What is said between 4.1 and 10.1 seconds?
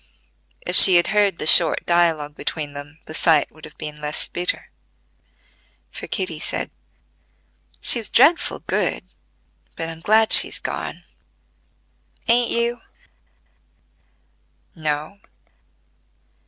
bitter, for Kitty said: "She's dreadful good; but I'm